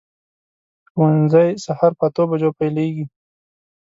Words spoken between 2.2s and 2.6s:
بجو